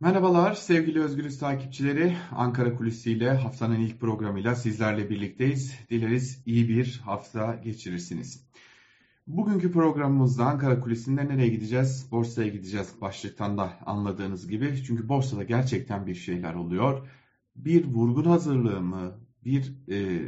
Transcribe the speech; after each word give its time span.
Merhabalar 0.00 0.54
sevgili 0.54 1.02
Özgürüz 1.02 1.38
takipçileri. 1.38 2.16
Ankara 2.32 2.74
Kulisi 2.74 3.12
ile 3.12 3.30
haftanın 3.30 3.80
ilk 3.80 4.00
programıyla 4.00 4.54
sizlerle 4.54 5.10
birlikteyiz. 5.10 5.78
Dileriz 5.90 6.42
iyi 6.46 6.68
bir 6.68 7.00
hafta 7.04 7.54
geçirirsiniz. 7.54 8.46
Bugünkü 9.26 9.72
programımızda 9.72 10.46
Ankara 10.46 10.80
Kulisi'nde 10.80 11.28
nereye 11.28 11.48
gideceğiz? 11.48 12.08
Borsaya 12.10 12.48
gideceğiz 12.48 12.94
başlıktan 13.00 13.58
da 13.58 13.72
anladığınız 13.86 14.48
gibi. 14.48 14.82
Çünkü 14.86 15.08
borsada 15.08 15.42
gerçekten 15.42 16.06
bir 16.06 16.14
şeyler 16.14 16.54
oluyor. 16.54 17.08
Bir 17.56 17.84
vurgun 17.84 18.24
hazırlığı 18.24 18.80
mı, 18.80 19.20
bir 19.44 19.72
e, 19.88 20.22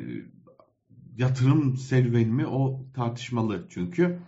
yatırım 1.17 1.77
serüveni 1.77 2.31
mi 2.33 2.47
o 2.47 2.85
tartışmalı 2.95 3.67
çünkü. 3.71 4.19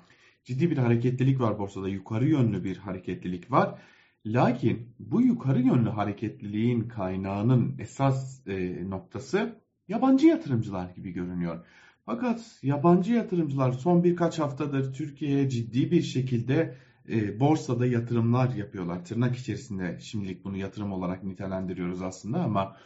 Ciddi 0.44 0.70
bir 0.70 0.78
hareketlilik 0.78 1.40
var 1.40 1.58
borsada, 1.58 1.88
yukarı 1.88 2.28
yönlü 2.28 2.64
bir 2.64 2.76
hareketlilik 2.76 3.50
var. 3.50 3.78
Lakin 4.26 4.94
bu 4.98 5.22
yukarı 5.22 5.60
yönlü 5.60 5.88
hareketliliğin 5.88 6.88
kaynağının 6.88 7.78
esas 7.78 8.46
e, 8.46 8.90
noktası 8.90 9.60
yabancı 9.88 10.26
yatırımcılar 10.26 10.90
gibi 10.90 11.12
görünüyor. 11.12 11.66
Fakat 12.06 12.58
yabancı 12.62 13.12
yatırımcılar 13.12 13.72
son 13.72 14.04
birkaç 14.04 14.38
haftadır 14.38 14.94
Türkiye'ye 14.94 15.48
ciddi 15.48 15.90
bir 15.90 16.02
şekilde 16.02 16.76
e, 17.08 17.40
borsada 17.40 17.86
yatırımlar 17.86 18.54
yapıyorlar. 18.54 19.04
Tırnak 19.04 19.36
içerisinde 19.36 19.98
şimdilik 20.00 20.44
bunu 20.44 20.56
yatırım 20.56 20.92
olarak 20.92 21.24
nitelendiriyoruz 21.24 22.02
aslında 22.02 22.42
ama 22.42 22.76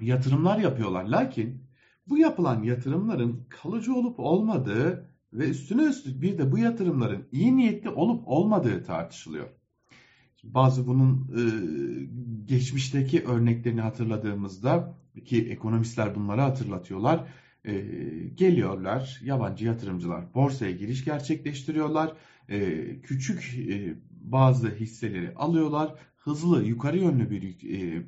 yatırımlar 0.00 0.58
yapıyorlar. 0.58 1.04
Lakin 1.04 1.62
bu 2.08 2.18
yapılan 2.18 2.62
yatırımların 2.62 3.46
kalıcı 3.48 3.94
olup 3.94 4.20
olmadığı 4.20 5.08
ve 5.32 5.48
üstüne 5.48 5.82
üstlük 5.84 6.22
bir 6.22 6.38
de 6.38 6.52
bu 6.52 6.58
yatırımların 6.58 7.28
iyi 7.32 7.56
niyetli 7.56 7.90
olup 7.90 8.28
olmadığı 8.28 8.84
tartışılıyor. 8.84 9.57
Bazı 10.54 10.86
bunun 10.86 11.28
e, 11.36 11.42
geçmişteki 12.46 13.24
örneklerini 13.24 13.80
hatırladığımızda 13.80 14.94
ki 15.24 15.48
ekonomistler 15.50 16.14
bunları 16.14 16.40
hatırlatıyorlar. 16.40 17.24
E, 17.64 17.72
geliyorlar 18.34 19.20
yabancı 19.24 19.66
yatırımcılar 19.66 20.34
borsaya 20.34 20.70
giriş 20.72 21.04
gerçekleştiriyorlar. 21.04 22.12
E, 22.48 22.86
küçük 23.00 23.58
e, 23.58 23.94
bazı 24.10 24.68
hisseleri 24.68 25.34
alıyorlar. 25.34 25.94
Hızlı 26.16 26.64
yukarı 26.64 26.98
yönlü 26.98 27.30
bir 27.30 27.72
e, 27.74 28.02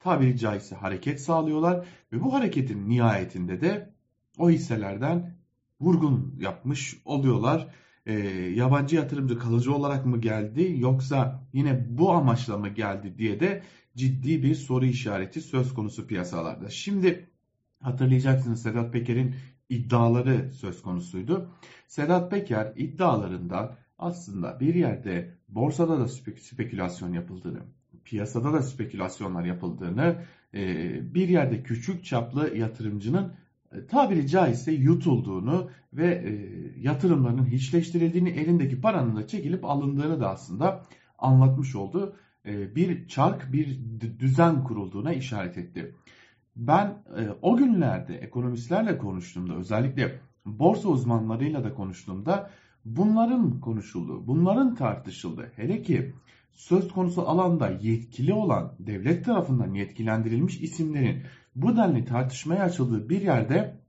tabiri 0.00 0.38
caizse 0.38 0.76
hareket 0.76 1.20
sağlıyorlar. 1.20 1.86
Ve 2.12 2.22
bu 2.22 2.34
hareketin 2.34 2.88
nihayetinde 2.88 3.60
de 3.60 3.90
o 4.38 4.50
hisselerden 4.50 5.36
vurgun 5.80 6.34
yapmış 6.40 6.96
oluyorlar 7.04 7.68
e, 8.06 8.12
yabancı 8.54 8.96
yatırımcı 8.96 9.38
kalıcı 9.38 9.74
olarak 9.74 10.06
mı 10.06 10.20
geldi 10.20 10.74
yoksa 10.78 11.42
yine 11.52 11.86
bu 11.88 12.12
amaçla 12.12 12.58
mı 12.58 12.68
geldi 12.68 13.18
diye 13.18 13.40
de 13.40 13.62
ciddi 13.96 14.42
bir 14.42 14.54
soru 14.54 14.84
işareti 14.84 15.40
söz 15.40 15.74
konusu 15.74 16.06
piyasalarda. 16.06 16.70
Şimdi 16.70 17.30
hatırlayacaksınız 17.80 18.62
Sedat 18.62 18.92
Peker'in 18.92 19.34
iddiaları 19.68 20.52
söz 20.52 20.82
konusuydu. 20.82 21.50
Sedat 21.86 22.30
Peker 22.30 22.72
iddialarında 22.76 23.76
aslında 23.98 24.60
bir 24.60 24.74
yerde 24.74 25.34
borsada 25.48 26.00
da 26.00 26.08
spekülasyon 26.08 27.12
yapıldığını, 27.12 27.60
piyasada 28.04 28.52
da 28.52 28.62
spekülasyonlar 28.62 29.44
yapıldığını, 29.44 30.16
bir 31.14 31.28
yerde 31.28 31.62
küçük 31.62 32.04
çaplı 32.04 32.56
yatırımcının 32.56 33.24
e, 33.24 33.32
tabiri 33.88 34.28
caizse 34.28 34.72
yutulduğunu 34.72 35.70
ve 35.92 36.06
e, 36.06 36.30
yatırımlarının 36.80 37.46
hiçleştirildiğini, 37.46 38.30
elindeki 38.30 38.80
paranın 38.80 39.16
da 39.16 39.26
çekilip 39.26 39.64
alındığını 39.64 40.20
da 40.20 40.30
aslında 40.30 40.82
anlatmış 41.18 41.74
oldu. 41.74 42.16
E, 42.46 42.76
bir 42.76 43.08
çark, 43.08 43.52
bir 43.52 43.78
düzen 44.18 44.64
kurulduğuna 44.64 45.12
işaret 45.12 45.58
etti. 45.58 45.94
Ben 46.56 46.86
e, 47.18 47.28
o 47.42 47.56
günlerde 47.56 48.16
ekonomistlerle 48.16 48.98
konuştuğumda, 48.98 49.54
özellikle 49.54 50.20
borsa 50.46 50.88
uzmanlarıyla 50.88 51.64
da 51.64 51.74
konuştuğumda 51.74 52.50
bunların 52.84 53.60
konuşulduğu, 53.60 54.26
bunların 54.26 54.74
tartışıldığı, 54.74 55.52
hele 55.56 55.82
ki 55.82 56.14
söz 56.52 56.88
konusu 56.88 57.28
alanda 57.28 57.70
yetkili 57.70 58.32
olan 58.32 58.72
devlet 58.78 59.24
tarafından 59.24 59.74
yetkilendirilmiş 59.74 60.60
isimlerin 60.60 61.22
bu 61.56 61.76
denli 61.76 62.04
tartışmaya 62.04 62.62
açıldığı 62.62 63.08
bir 63.08 63.22
yerde 63.22 63.80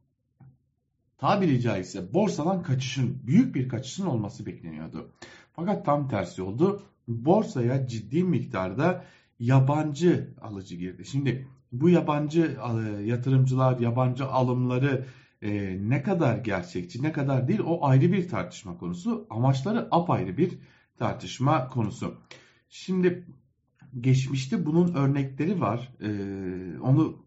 tabiri 1.18 1.62
caizse 1.62 2.14
borsadan 2.14 2.64
kaçışın, 2.64 3.22
büyük 3.28 3.56
bir 3.56 3.70
kaçışın 3.70 4.06
olması 4.06 4.46
bekleniyordu. 4.46 5.12
Fakat 5.54 5.86
tam 5.86 6.10
tersi 6.10 6.42
oldu. 6.42 6.84
Borsaya 7.08 7.88
ciddi 7.88 8.24
miktarda 8.24 9.06
yabancı 9.40 10.34
alıcı 10.42 10.76
girdi. 10.76 11.06
Şimdi 11.06 11.48
bu 11.72 11.90
yabancı 11.90 12.58
e, 12.74 13.04
yatırımcılar, 13.04 13.80
yabancı 13.80 14.26
alımları 14.26 15.06
e, 15.42 15.78
ne 15.90 16.04
kadar 16.04 16.38
gerçekçi, 16.38 17.04
ne 17.04 17.12
kadar 17.12 17.48
değil 17.48 17.60
o 17.66 17.86
ayrı 17.86 18.12
bir 18.12 18.28
tartışma 18.28 18.78
konusu. 18.78 19.28
Amaçları 19.30 19.88
apayrı 19.92 20.38
bir 20.38 20.60
tartışma 21.00 21.68
konusu. 21.68 22.18
Şimdi 22.70 23.28
geçmişte 24.02 24.66
bunun 24.66 24.94
örnekleri 24.94 25.62
var. 25.62 25.90
E, 26.02 26.10
onu 26.80 27.27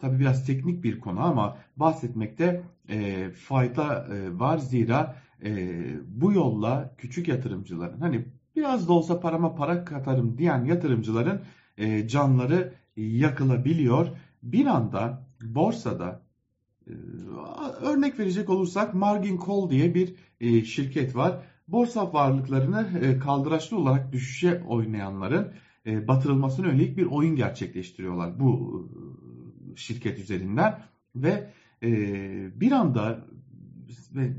tabi 0.00 0.18
biraz 0.20 0.46
teknik 0.46 0.84
bir 0.84 1.00
konu 1.00 1.20
ama 1.20 1.56
bahsetmekte 1.76 2.62
e, 2.88 3.30
fayda 3.30 4.06
e, 4.14 4.38
var 4.38 4.58
zira 4.58 5.16
e, 5.44 5.80
bu 6.06 6.32
yolla 6.32 6.94
küçük 6.98 7.28
yatırımcıların 7.28 8.00
hani 8.00 8.24
biraz 8.56 8.88
da 8.88 8.92
olsa 8.92 9.20
parama 9.20 9.54
para 9.54 9.84
katarım 9.84 10.38
diyen 10.38 10.64
yatırımcıların 10.64 11.40
e, 11.78 12.08
canları 12.08 12.74
yakılabiliyor. 12.96 14.08
Bir 14.42 14.66
anda 14.66 15.26
borsada 15.42 16.22
örnek 17.80 18.18
verecek 18.18 18.50
olursak 18.50 18.94
Margin 18.94 19.40
Call 19.46 19.70
diye 19.70 19.94
bir 19.94 20.14
şirket 20.64 21.16
var. 21.16 21.40
Borsa 21.68 22.12
varlıklarını 22.12 22.88
e, 23.02 23.18
kaldıraçlı 23.18 23.78
olarak 23.78 24.12
düşüşe 24.12 24.62
oynayanların 24.68 25.52
e, 25.86 26.08
batırılmasına 26.08 26.72
bir 26.72 27.06
oyun 27.06 27.36
gerçekleştiriyorlar 27.36 28.40
bu 28.40 28.88
şirket 29.76 30.18
üzerinden 30.18 30.82
ve 31.16 31.50
e, 31.82 31.90
bir 32.60 32.72
anda 32.72 33.24
ve 34.14 34.32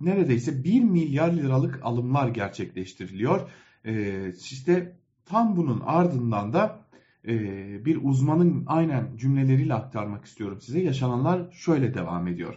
neredeyse 0.00 0.64
1 0.64 0.82
milyar 0.82 1.32
liralık 1.32 1.80
alımlar 1.82 2.28
gerçekleştiriliyor. 2.28 3.50
E, 3.84 4.32
işte 4.50 4.96
tam 5.24 5.56
bunun 5.56 5.80
ardından 5.86 6.52
da 6.52 6.80
e, 7.28 7.34
bir 7.84 7.98
uzmanın 8.02 8.64
aynen 8.66 9.16
cümleleriyle 9.16 9.74
aktarmak 9.74 10.24
istiyorum 10.24 10.60
size. 10.60 10.80
Yaşananlar 10.80 11.50
şöyle 11.52 11.94
devam 11.94 12.28
ediyor. 12.28 12.54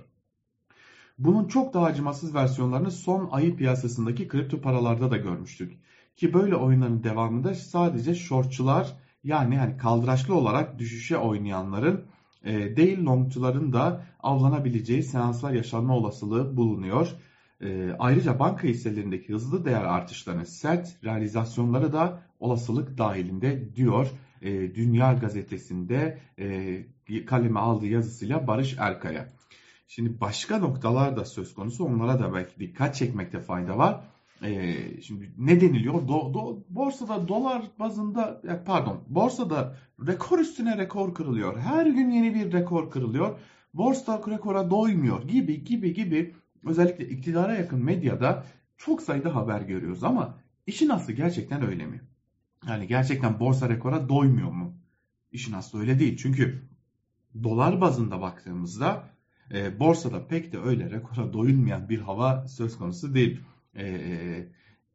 Bunun 1.17 1.47
çok 1.47 1.73
daha 1.73 1.85
acımasız 1.85 2.35
versiyonlarını 2.35 2.91
son 2.91 3.29
ayı 3.31 3.55
piyasasındaki 3.55 4.27
kripto 4.27 4.61
paralarda 4.61 5.11
da 5.11 5.17
görmüştük. 5.17 5.77
Ki 6.15 6.33
böyle 6.33 6.55
oyunların 6.55 7.03
devamında 7.03 7.55
sadece 7.55 8.15
shortçular 8.15 8.95
yani 9.23 9.57
hani 9.57 9.77
kaldıraçlı 9.77 10.35
olarak 10.35 10.79
düşüşe 10.79 11.17
oynayanların 11.17 12.05
e, 12.43 12.75
değil 12.75 13.05
longçuların 13.05 13.73
da 13.73 14.05
avlanabileceği 14.19 15.03
seanslar 15.03 15.51
yaşanma 15.51 15.97
olasılığı 15.97 16.57
bulunuyor. 16.57 17.07
E, 17.61 17.91
ayrıca 17.99 18.39
banka 18.39 18.67
hisselerindeki 18.67 19.33
hızlı 19.33 19.65
değer 19.65 19.83
artışlarının 19.83 20.43
sert 20.43 21.03
realizasyonları 21.03 21.93
da 21.93 22.21
olasılık 22.39 22.97
dahilinde 22.97 23.75
diyor. 23.75 24.07
E, 24.41 24.75
Dünya 24.75 25.13
Gazetesi'nde 25.13 26.19
e, 26.39 27.25
kaleme 27.25 27.59
aldığı 27.59 27.87
yazısıyla 27.87 28.47
Barış 28.47 28.75
Erkaya. 28.79 29.29
Şimdi 29.87 30.21
başka 30.21 30.57
noktalar 30.57 31.17
da 31.17 31.25
söz 31.25 31.53
konusu 31.53 31.85
onlara 31.85 32.19
da 32.19 32.33
belki 32.33 32.59
dikkat 32.59 32.95
çekmekte 32.95 33.39
fayda 33.39 33.77
var. 33.77 34.01
Ee, 34.43 35.01
şimdi 35.01 35.31
ne 35.37 35.61
deniliyor? 35.61 36.07
Do, 36.07 36.33
do, 36.33 36.63
borsada 36.69 37.27
dolar 37.27 37.63
bazında 37.79 38.41
pardon 38.65 39.03
borsada 39.07 39.77
rekor 40.07 40.39
üstüne 40.39 40.77
rekor 40.77 41.13
kırılıyor. 41.13 41.59
Her 41.59 41.85
gün 41.85 42.09
yeni 42.09 42.35
bir 42.35 42.51
rekor 42.53 42.91
kırılıyor. 42.91 43.39
Borsa 43.73 44.21
rekora 44.27 44.69
doymuyor 44.69 45.27
gibi 45.27 45.63
gibi 45.63 45.93
gibi 45.93 46.35
özellikle 46.65 47.09
iktidara 47.09 47.53
yakın 47.55 47.83
medyada 47.83 48.43
çok 48.77 49.01
sayıda 49.01 49.35
haber 49.35 49.61
görüyoruz 49.61 50.03
ama 50.03 50.37
işin 50.67 50.89
aslı 50.89 51.13
gerçekten 51.13 51.67
öyle 51.67 51.85
mi? 51.85 52.01
Yani 52.67 52.87
gerçekten 52.87 53.39
borsa 53.39 53.69
rekora 53.69 54.09
doymuyor 54.09 54.51
mu? 54.51 54.73
İşin 55.31 55.53
aslı 55.53 55.79
öyle 55.79 55.99
değil. 55.99 56.17
Çünkü 56.17 56.69
dolar 57.43 57.81
bazında 57.81 58.21
baktığımızda 58.21 59.03
e, 59.53 59.79
borsada 59.79 60.27
pek 60.27 60.53
de 60.53 60.59
öyle 60.59 60.91
rekora 60.91 61.33
doyulmayan 61.33 61.89
bir 61.89 61.99
hava 61.99 62.47
söz 62.47 62.77
konusu 62.77 63.13
değil. 63.13 63.39
E, 63.75 63.85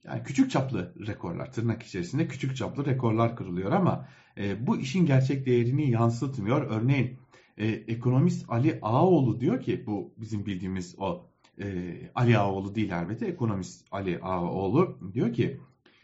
yani 0.05 0.23
küçük 0.25 0.51
çaplı 0.51 0.95
rekorlar 1.07 1.53
tırnak 1.53 1.83
içerisinde 1.83 2.29
küçük 2.29 2.57
çaplı 2.57 2.87
rekorlar 2.87 3.37
kırılıyor 3.37 3.73
ama 3.73 4.09
e, 4.39 4.67
bu 4.67 4.77
işin 4.77 5.07
gerçek 5.07 5.47
değerini 5.47 5.91
yansıtmıyor. 5.91 6.63
Örneğin 6.63 7.19
e, 7.59 7.67
ekonomist 7.67 8.45
Ali 8.49 8.79
Ağaoğlu 8.83 9.41
diyor 9.41 9.61
ki 9.63 9.87
bu 9.87 10.15
bizim 10.17 10.47
bildiğimiz 10.47 10.95
o 10.99 11.27
e, 11.63 11.67
Ali 12.15 12.39
Ağaoğlu 12.39 12.75
değil 12.75 12.91
elbette 12.91 13.27
ekonomist 13.27 13.85
Ali 13.91 14.19
Ağaoğlu 14.23 14.99
diyor 15.15 15.33
ki 15.33 15.61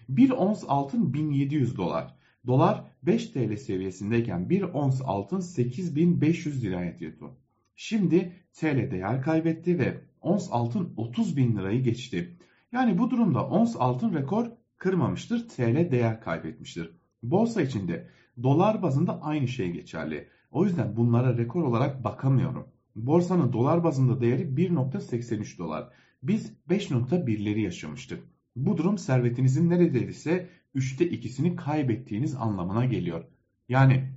bir 0.09 0.31
ons 0.31 0.65
altın 0.69 1.15
1700 1.15 1.77
dolar. 1.77 2.15
Dolar 2.47 2.85
5 3.03 3.27
TL 3.27 3.57
seviyesindeyken 3.57 4.51
bir 4.51 4.63
ons 4.63 5.01
altın 5.05 5.41
8500 5.41 6.65
liraya 6.65 6.91
gidiyordu. 6.91 7.37
Şimdi 7.77 8.33
TL 8.53 8.91
değer 8.91 9.23
kaybetti 9.23 9.79
ve 9.79 10.01
ons 10.21 10.49
altın 10.51 10.93
30 10.97 11.37
bin 11.37 11.57
lirayı 11.57 11.83
geçti. 11.83 12.37
Yani 12.73 12.99
bu 12.99 13.11
durumda 13.11 13.47
ons 13.47 13.77
altın 13.79 14.15
rekor 14.15 14.47
kırmamıştır, 14.79 15.49
TL 15.49 15.91
değer 15.91 16.21
kaybetmiştir. 16.21 16.91
Borsa 17.23 17.63
içinde 17.63 18.09
dolar 18.43 18.83
bazında 18.83 19.23
aynı 19.23 19.49
şey 19.49 19.71
geçerli. 19.71 20.29
O 20.51 20.65
yüzden 20.65 20.97
bunlara 20.97 21.39
rekor 21.39 21.63
olarak 21.63 22.05
bakamıyorum. 22.05 22.69
Borsanın 22.97 23.53
dolar 23.53 23.85
bazında 23.85 24.21
değeri 24.21 24.43
1.83 24.43 25.59
dolar. 25.59 25.89
Biz 26.23 26.53
5.1'leri 26.69 27.61
yaşamıştık. 27.61 28.25
Bu 28.57 28.77
durum 28.77 28.99
servetinizin 28.99 29.71
neredeyse 29.71 30.49
üçte 30.75 31.11
ikisini 31.11 31.57
kaybettiğiniz 31.57 32.35
anlamına 32.35 32.85
geliyor. 32.85 33.25
Yani 33.69 34.09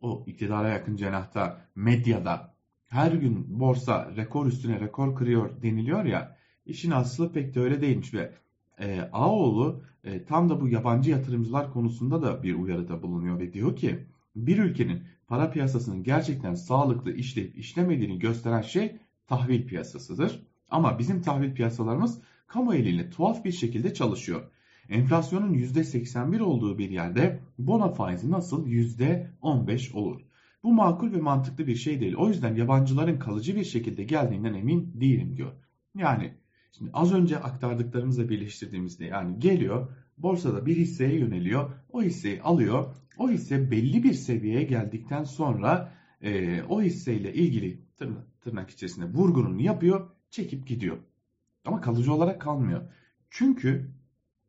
o 0.00 0.24
iktidara 0.26 0.68
yakın 0.68 0.96
cenahta, 0.96 1.60
medyada 1.74 2.54
her 2.88 3.12
gün 3.12 3.60
borsa 3.60 4.12
rekor 4.16 4.46
üstüne 4.46 4.80
rekor 4.80 5.16
kırıyor 5.16 5.62
deniliyor 5.62 6.04
ya 6.04 6.36
işin 6.66 6.90
aslı 6.90 7.32
pek 7.32 7.54
de 7.54 7.60
öyle 7.60 7.80
değilmiş 7.80 8.14
ve 8.14 8.32
e, 8.80 9.00
Ağoğlu 9.12 9.82
e, 10.04 10.24
tam 10.24 10.48
da 10.48 10.60
bu 10.60 10.68
yabancı 10.68 11.10
yatırımcılar 11.10 11.72
konusunda 11.72 12.22
da 12.22 12.42
bir 12.42 12.54
uyarıda 12.54 13.02
bulunuyor 13.02 13.38
ve 13.38 13.52
diyor 13.52 13.76
ki 13.76 14.06
bir 14.36 14.58
ülkenin 14.58 15.02
para 15.28 15.50
piyasasının 15.50 16.02
gerçekten 16.02 16.54
sağlıklı 16.54 17.12
işleyip 17.12 17.58
işlemediğini 17.58 18.18
gösteren 18.18 18.62
şey 18.62 18.96
tahvil 19.26 19.66
piyasasıdır. 19.66 20.42
Ama 20.70 20.98
bizim 20.98 21.22
tahvil 21.22 21.54
piyasalarımız 21.54 22.20
kamu 22.46 22.74
eliyle 22.74 23.10
tuhaf 23.10 23.44
bir 23.44 23.52
şekilde 23.52 23.94
çalışıyor. 23.94 24.42
Enflasyonun 24.88 25.54
%81 25.54 26.40
olduğu 26.40 26.78
bir 26.78 26.90
yerde 26.90 27.40
bono 27.58 27.94
faizi 27.94 28.30
nasıl 28.30 28.66
%15 28.66 29.92
olur? 29.92 30.20
Bu 30.62 30.72
makul 30.72 31.12
ve 31.12 31.20
mantıklı 31.20 31.66
bir 31.66 31.74
şey 31.74 32.00
değil. 32.00 32.14
O 32.14 32.28
yüzden 32.28 32.54
yabancıların 32.54 33.18
kalıcı 33.18 33.56
bir 33.56 33.64
şekilde 33.64 34.04
geldiğinden 34.04 34.54
emin 34.54 35.00
değilim 35.00 35.36
diyor. 35.36 35.52
Yani 35.96 36.34
şimdi 36.78 36.90
az 36.92 37.14
önce 37.14 37.38
aktardıklarımızla 37.38 38.28
birleştirdiğimizde 38.28 39.04
yani 39.04 39.38
geliyor 39.38 39.88
borsada 40.18 40.66
bir 40.66 40.76
hisseye 40.76 41.18
yöneliyor. 41.18 41.70
O 41.92 42.02
hisseyi 42.02 42.42
alıyor. 42.42 42.94
O 43.18 43.30
hisse 43.30 43.70
belli 43.70 44.02
bir 44.02 44.14
seviyeye 44.14 44.62
geldikten 44.62 45.24
sonra 45.24 45.92
e, 46.22 46.62
o 46.62 46.82
hisseyle 46.82 47.34
ilgili 47.34 47.80
tırnak, 47.96 48.40
tırnak 48.40 48.70
içerisinde 48.70 49.06
vurgununu 49.06 49.62
yapıyor, 49.62 50.10
çekip 50.30 50.66
gidiyor. 50.66 50.98
Ama 51.64 51.80
kalıcı 51.80 52.12
olarak 52.12 52.40
kalmıyor. 52.40 52.82
Çünkü 53.30 53.90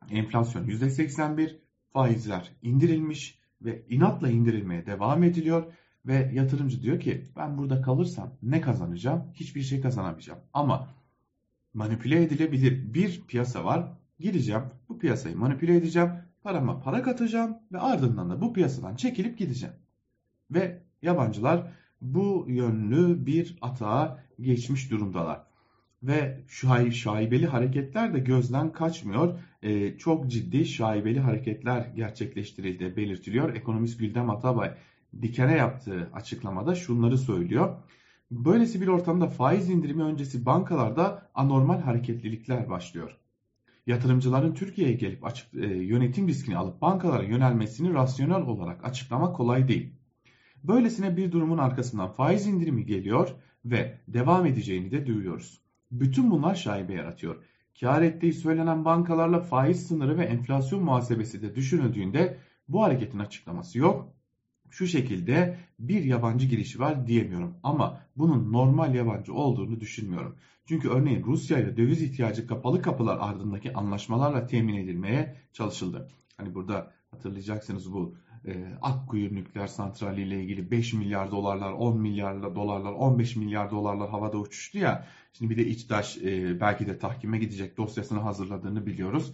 enflasyon 0.09 0.67
%81, 0.67 1.59
faizler 1.89 2.51
indirilmiş 2.61 3.39
ve 3.61 3.85
inatla 3.89 4.29
indirilmeye 4.29 4.85
devam 4.85 5.23
ediliyor. 5.23 5.73
Ve 6.05 6.31
yatırımcı 6.33 6.81
diyor 6.81 6.99
ki 6.99 7.23
ben 7.35 7.57
burada 7.57 7.81
kalırsam 7.81 8.33
ne 8.41 8.61
kazanacağım? 8.61 9.23
Hiçbir 9.33 9.61
şey 9.61 9.81
kazanamayacağım. 9.81 10.39
Ama 10.53 10.89
manipüle 11.73 12.23
edilebilir 12.23 12.93
bir 12.93 13.21
piyasa 13.27 13.65
var. 13.65 13.87
Gideceğim 14.19 14.63
bu 14.89 14.99
piyasayı 14.99 15.37
manipüle 15.37 15.75
edeceğim. 15.75 16.09
Parama 16.43 16.79
para 16.79 17.01
katacağım 17.01 17.57
ve 17.71 17.79
ardından 17.79 18.29
da 18.29 18.41
bu 18.41 18.53
piyasadan 18.53 18.95
çekilip 18.95 19.37
gideceğim. 19.37 19.75
Ve 20.51 20.83
yabancılar 21.01 21.71
bu 22.01 22.45
yönlü 22.49 23.25
bir 23.25 23.57
atağa 23.61 24.23
geçmiş 24.39 24.91
durumdalar 24.91 25.43
ve 26.03 26.43
şaibeli 26.91 27.47
hareketler 27.47 28.13
de 28.13 28.19
gözden 28.19 28.73
kaçmıyor. 28.73 29.39
Ee, 29.63 29.97
çok 29.97 30.31
ciddi 30.31 30.65
şaibeli 30.65 31.19
hareketler 31.19 31.87
gerçekleştirildiği 31.95 32.95
belirtiliyor. 32.95 33.55
Ekonomist 33.55 33.99
Güldem 33.99 34.29
Atabay 34.29 34.73
Diken'e 35.21 35.57
yaptığı 35.57 36.09
açıklamada 36.13 36.75
şunları 36.75 37.17
söylüyor. 37.17 37.75
Böylesi 38.35 38.81
bir 38.81 38.87
ortamda 38.87 39.27
faiz 39.27 39.69
indirimi 39.69 40.03
öncesi 40.03 40.45
bankalarda 40.45 41.29
anormal 41.35 41.81
hareketlilikler 41.81 42.69
başlıyor. 42.69 43.17
Yatırımcıların 43.87 44.53
Türkiye'ye 44.53 44.93
gelip 44.93 45.25
açık, 45.25 45.53
e, 45.53 45.65
yönetim 45.67 46.27
riskini 46.27 46.57
alıp 46.57 46.81
bankalara 46.81 47.23
yönelmesini 47.23 47.93
rasyonel 47.93 48.41
olarak 48.41 48.85
açıklamak 48.85 49.35
kolay 49.35 49.67
değil. 49.67 49.93
Böylesine 50.63 51.17
bir 51.17 51.31
durumun 51.31 51.57
arkasından 51.57 52.11
faiz 52.11 52.47
indirimi 52.47 52.85
geliyor 52.85 53.29
ve 53.65 53.97
devam 54.07 54.45
edeceğini 54.45 54.91
de 54.91 55.05
duyuyoruz. 55.05 55.61
Bütün 55.91 56.31
bunlar 56.31 56.55
şaibe 56.55 56.93
yaratıyor. 56.93 57.35
Kar 57.79 58.01
ettiği 58.01 58.33
söylenen 58.33 58.85
bankalarla 58.85 59.39
faiz 59.39 59.87
sınırı 59.87 60.17
ve 60.17 60.23
enflasyon 60.23 60.83
muhasebesi 60.83 61.41
de 61.41 61.55
düşünüldüğünde 61.55 62.37
bu 62.67 62.83
hareketin 62.83 63.19
açıklaması 63.19 63.79
yok. 63.79 64.12
Şu 64.73 64.87
şekilde 64.87 65.57
bir 65.79 66.03
yabancı 66.03 66.47
girişi 66.47 66.79
var 66.79 67.07
diyemiyorum 67.07 67.53
ama 67.63 68.01
bunun 68.17 68.53
normal 68.53 68.95
yabancı 68.95 69.33
olduğunu 69.33 69.79
düşünmüyorum. 69.79 70.35
Çünkü 70.65 70.89
örneğin 70.89 71.23
Rusya 71.23 71.59
ile 71.59 71.77
döviz 71.77 72.01
ihtiyacı 72.01 72.47
kapalı 72.47 72.81
kapılar 72.81 73.17
ardındaki 73.21 73.73
anlaşmalarla 73.73 74.47
temin 74.47 74.77
edilmeye 74.77 75.35
çalışıldı. 75.53 76.07
Hani 76.37 76.55
burada 76.55 76.91
hatırlayacaksınız 77.11 77.93
bu 77.93 78.15
e, 78.45 78.65
Akkuyu 78.81 79.35
nükleer 79.35 79.67
santrali 79.67 80.21
ile 80.21 80.43
ilgili 80.43 80.71
5 80.71 80.93
milyar 80.93 81.31
dolarlar, 81.31 81.71
10 81.71 82.01
milyar 82.01 82.55
dolarlar, 82.55 82.91
15 82.91 83.35
milyar 83.35 83.71
dolarlar 83.71 84.09
havada 84.09 84.37
uçuştu 84.37 84.77
ya. 84.77 85.07
Şimdi 85.33 85.51
bir 85.51 85.57
de 85.57 85.65
İçtaş 85.65 86.17
e, 86.17 86.59
belki 86.59 86.87
de 86.87 86.97
tahkime 86.97 87.37
gidecek 87.37 87.77
dosyasını 87.77 88.19
hazırladığını 88.19 88.85
biliyoruz. 88.85 89.33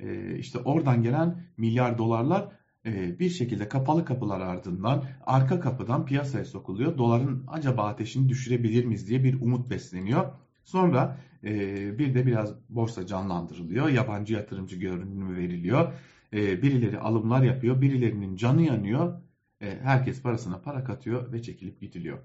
E, 0.00 0.38
işte 0.38 0.58
oradan 0.58 1.02
gelen 1.02 1.44
milyar 1.56 1.98
dolarlar 1.98 2.61
bir 2.84 3.30
şekilde 3.30 3.68
kapalı 3.68 4.04
kapılar 4.04 4.40
ardından 4.40 5.04
arka 5.26 5.60
kapıdan 5.60 6.06
piyasaya 6.06 6.44
sokuluyor. 6.44 6.98
Doların 6.98 7.44
acaba 7.48 7.86
ateşini 7.86 8.28
düşürebilir 8.28 8.84
miyiz 8.84 9.08
diye 9.08 9.24
bir 9.24 9.40
umut 9.40 9.70
besleniyor. 9.70 10.32
Sonra 10.64 11.18
e, 11.44 11.98
bir 11.98 12.14
de 12.14 12.26
biraz 12.26 12.54
borsa 12.68 13.06
canlandırılıyor. 13.06 13.88
Yabancı 13.88 14.34
yatırımcı 14.34 14.76
görünümü 14.76 15.36
veriliyor. 15.36 15.92
E, 16.32 16.62
birileri 16.62 16.98
alımlar 16.98 17.42
yapıyor. 17.42 17.80
Birilerinin 17.80 18.36
canı 18.36 18.62
yanıyor. 18.62 19.20
E, 19.60 19.78
herkes 19.82 20.22
parasına 20.22 20.60
para 20.60 20.84
katıyor 20.84 21.32
ve 21.32 21.42
çekilip 21.42 21.80
gidiliyor. 21.80 22.18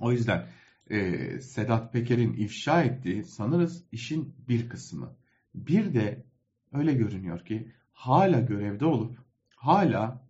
O 0.00 0.12
yüzden 0.12 0.46
Sedat 1.40 1.92
Peker'in 1.92 2.32
ifşa 2.32 2.82
ettiği 2.82 3.24
sanırız 3.24 3.84
işin 3.92 4.34
bir 4.48 4.68
kısmı. 4.68 5.16
Bir 5.54 5.94
de 5.94 6.24
öyle 6.72 6.94
görünüyor 6.94 7.44
ki 7.44 7.72
hala 7.92 8.40
görevde 8.40 8.84
olup 8.84 9.23
hala 9.64 10.20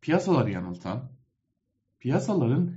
piyasaları 0.00 0.50
yanıltan, 0.50 1.10
piyasaların 2.00 2.74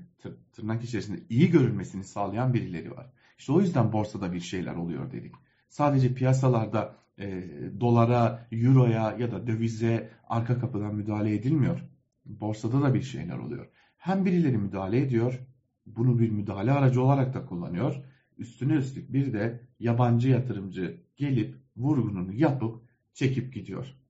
tırnak 0.54 0.84
içerisinde 0.84 1.20
iyi 1.30 1.52
görülmesini 1.52 2.04
sağlayan 2.04 2.54
birileri 2.54 2.92
var. 2.92 3.14
İşte 3.38 3.52
o 3.52 3.62
yüzden 3.62 3.94
borsada 3.94 4.34
bir 4.34 4.40
şeyler 4.40 4.76
oluyor 4.76 5.12
dedik. 5.12 5.36
Sadece 5.70 6.14
piyasalarda 6.14 6.96
e, 7.20 7.44
dolara, 7.80 8.48
euroya 8.52 9.16
ya 9.20 9.32
da 9.32 9.48
dövize 9.48 10.10
arka 10.30 10.60
kapıdan 10.60 10.96
müdahale 10.96 11.36
edilmiyor. 11.36 11.80
Borsada 12.26 12.82
da 12.82 12.94
bir 12.94 13.02
şeyler 13.02 13.38
oluyor. 13.38 13.68
Hem 13.98 14.26
birileri 14.26 14.58
müdahale 14.58 14.98
ediyor, 15.00 15.40
bunu 15.86 16.20
bir 16.20 16.30
müdahale 16.30 16.72
aracı 16.72 17.02
olarak 17.02 17.34
da 17.34 17.46
kullanıyor. 17.46 18.04
Üstüne 18.38 18.74
üstlük 18.74 19.14
bir 19.14 19.34
de 19.34 19.68
yabancı 19.80 20.30
yatırımcı 20.30 21.02
gelip 21.18 21.56
vurgununu 21.78 22.34
yapıp 22.34 22.82
çekip 23.14 23.54
gidiyor. 23.54 24.01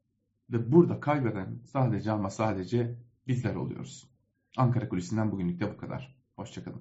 Ve 0.52 0.72
burada 0.72 1.00
kaybeden 1.00 1.60
sadece 1.66 2.12
ama 2.12 2.30
sadece 2.30 2.96
bizler 3.28 3.56
oluyoruz. 3.56 4.12
Ankara 4.58 4.90
Kulisi'nden 4.90 5.32
bugünlük 5.32 5.60
de 5.60 5.74
bu 5.74 5.78
kadar. 5.78 6.16
Hoşçakalın. 6.36 6.80